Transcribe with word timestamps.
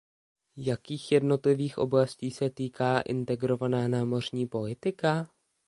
Jakých 0.57 1.11
jednotlivých 1.11 1.77
oblastí 1.77 2.31
se 2.31 2.49
týká 2.49 3.01
integrovaná 3.01 3.87
námořní 3.87 4.47
politika? 4.47 5.29